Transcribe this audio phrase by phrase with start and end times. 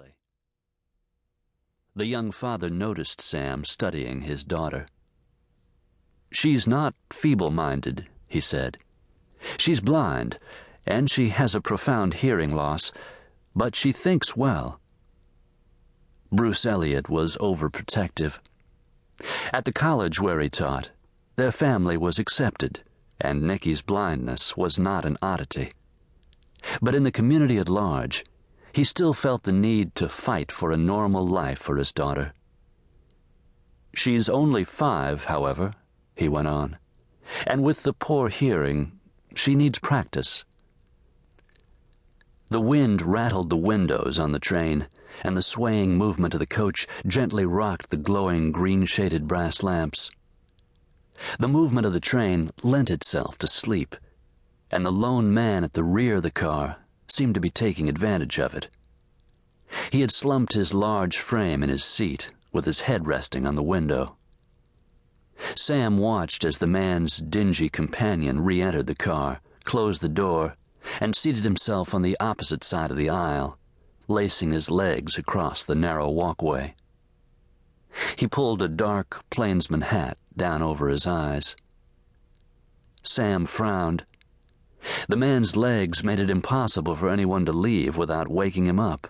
[0.00, 0.14] quietly.
[1.94, 4.86] The young father noticed Sam studying his daughter.
[6.32, 8.78] She's not feeble minded, he said.
[9.56, 10.38] She's blind,
[10.86, 12.92] and she has a profound hearing loss,
[13.54, 14.80] but she thinks well.
[16.30, 18.38] Bruce Elliott was overprotective.
[19.52, 20.90] At the college where he taught,
[21.36, 22.82] their family was accepted,
[23.20, 25.72] and Nicky's blindness was not an oddity.
[26.80, 28.24] But in the community at large,
[28.72, 32.32] he still felt the need to fight for a normal life for his daughter.
[33.94, 35.74] She's only five, however,
[36.14, 36.78] he went on,
[37.46, 38.98] and with the poor hearing,
[39.34, 40.44] she needs practice.
[42.50, 44.88] The wind rattled the windows on the train,
[45.22, 50.10] and the swaying movement of the coach gently rocked the glowing green shaded brass lamps.
[51.38, 53.96] The movement of the train lent itself to sleep,
[54.70, 56.78] and the lone man at the rear of the car
[57.12, 58.68] seemed to be taking advantage of it.
[59.90, 63.62] He had slumped his large frame in his seat, with his head resting on the
[63.62, 64.16] window.
[65.54, 70.56] Sam watched as the man's dingy companion re entered the car, closed the door,
[71.00, 73.58] and seated himself on the opposite side of the aisle,
[74.08, 76.74] lacing his legs across the narrow walkway.
[78.16, 81.56] He pulled a dark plainsman hat down over his eyes.
[83.02, 84.04] Sam frowned.
[85.10, 89.08] The man's legs made it impossible for anyone to leave without waking him up.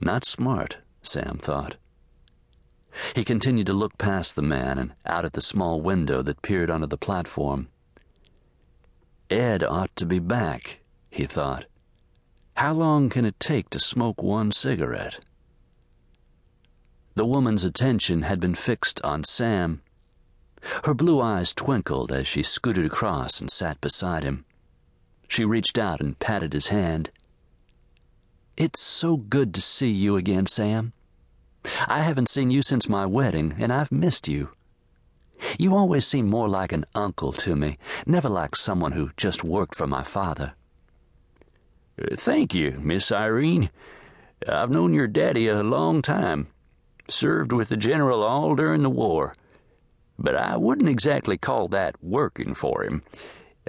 [0.00, 1.76] Not smart, Sam thought.
[3.14, 6.68] He continued to look past the man and out at the small window that peered
[6.68, 7.68] onto the platform.
[9.30, 11.66] Ed ought to be back, he thought.
[12.56, 15.20] How long can it take to smoke one cigarette?
[17.14, 19.80] The woman's attention had been fixed on Sam.
[20.82, 24.44] Her blue eyes twinkled as she scooted across and sat beside him.
[25.32, 27.08] She reached out and patted his hand.
[28.54, 30.92] It's so good to see you again, Sam.
[31.88, 34.50] I haven't seen you since my wedding, and I've missed you.
[35.58, 39.74] You always seem more like an uncle to me, never like someone who just worked
[39.74, 40.52] for my father.
[41.98, 43.70] Thank you, Miss Irene.
[44.46, 46.48] I've known your daddy a long time.
[47.08, 49.32] Served with the general all during the war.
[50.18, 53.02] But I wouldn't exactly call that working for him.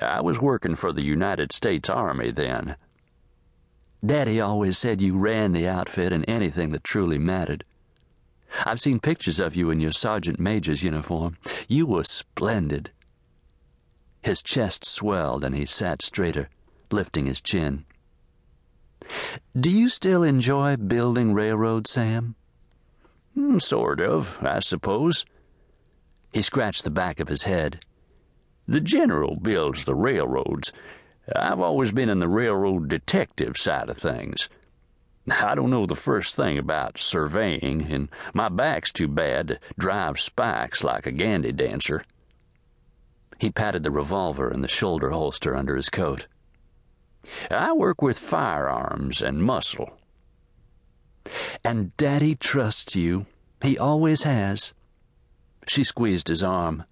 [0.01, 2.75] I was working for the United States Army then.
[4.05, 7.63] Daddy always said you ran the outfit in anything that truly mattered.
[8.65, 11.37] I've seen pictures of you in your sergeant major's uniform.
[11.67, 12.91] You were splendid.
[14.21, 16.49] His chest swelled and he sat straighter,
[16.91, 17.85] lifting his chin.
[19.59, 22.35] Do you still enjoy building railroads, Sam?
[23.33, 25.25] Hmm, sort of, I suppose.
[26.31, 27.79] He scratched the back of his head.
[28.67, 30.71] The general builds the railroads.
[31.35, 34.49] I've always been in the railroad detective side of things.
[35.29, 40.19] I don't know the first thing about surveying, and my back's too bad to drive
[40.19, 42.03] spikes like a gandy dancer.
[43.39, 46.27] He patted the revolver in the shoulder holster under his coat.
[47.49, 49.97] I work with firearms and muscle.
[51.63, 53.25] And Daddy trusts you.
[53.61, 54.73] He always has.
[55.67, 56.83] She squeezed his arm.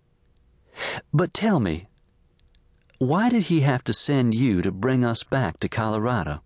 [1.13, 1.87] But tell me,
[2.99, 6.41] why did he have to send you to bring us back to Colorado?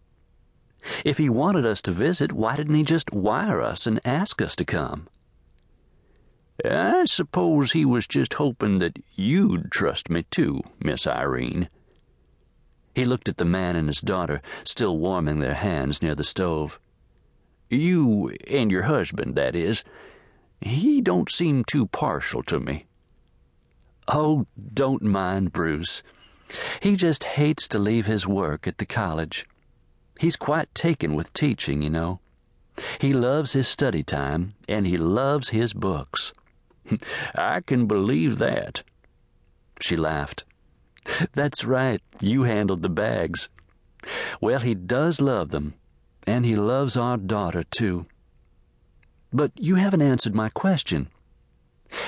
[1.04, 4.56] If he wanted us to visit, why didn't he just wire us and ask us
[4.58, 5.08] to come?
[6.64, 11.70] I suppose he was just hoping that you'd trust me too, Miss Irene.
[12.94, 16.80] He looked at the man and his daughter, still warming their hands near the stove.
[17.70, 19.84] You and your husband, that is.
[20.62, 22.86] He don't seem too partial to me.
[24.08, 26.04] Oh, don't mind Bruce.
[26.80, 29.46] He just hates to leave his work at the college.
[30.20, 32.20] He's quite taken with teaching, you know.
[33.00, 36.34] He loves his study time, and he loves his books.
[37.36, 38.84] I can believe that.
[39.82, 40.44] She laughed.
[41.34, 43.50] That's right, you handled the bags.
[44.40, 45.74] Well, he does love them,
[46.28, 48.06] and he loves our daughter, too.
[49.34, 51.10] But you haven't answered my question.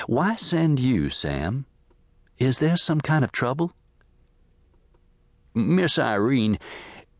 [0.06, 1.66] Why send you, Sam?
[2.38, 3.72] Is there some kind of trouble?
[5.54, 6.58] Miss Irene,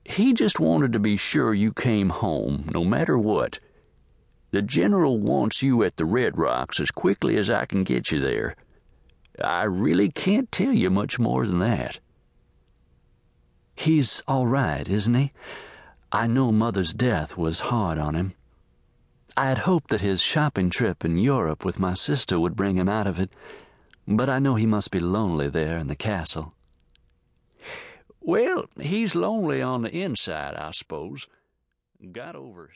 [0.04, 3.58] he just wanted to be sure you came home, no matter what.
[4.52, 8.20] The General wants you at the Red Rocks as quickly as I can get you
[8.20, 8.54] there.
[9.42, 11.98] I really can't tell you much more than that.
[13.74, 15.32] He's all right, isn't he?
[16.10, 18.34] I know Mother's death was hard on him.
[19.36, 22.88] I had hoped that his shopping trip in Europe with my sister would bring him
[22.88, 23.30] out of it,
[24.16, 26.54] but I know he must be lonely there in the castle.
[28.20, 31.26] Well, he's lonely on the inside, I suppose.
[32.12, 32.70] Got over